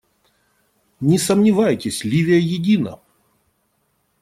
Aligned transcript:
Не 1.01 1.19
сомневайтесь, 1.19 2.03
Ливия 2.03 2.39
едина. 2.39 2.97